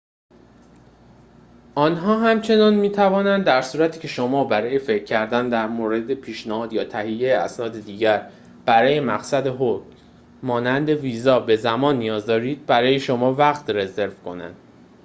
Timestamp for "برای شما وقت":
12.65-13.69